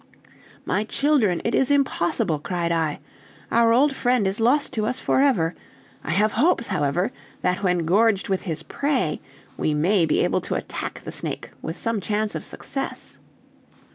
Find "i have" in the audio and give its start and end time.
6.03-6.31